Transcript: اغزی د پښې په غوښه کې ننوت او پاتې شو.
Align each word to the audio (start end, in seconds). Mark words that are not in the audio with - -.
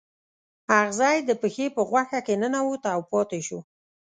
اغزی 0.79 1.17
د 1.25 1.31
پښې 1.41 1.65
په 1.75 1.81
غوښه 1.89 2.19
کې 2.25 2.33
ننوت 2.41 2.83
او 2.93 2.99
پاتې 3.11 3.39
شو. 3.47 3.59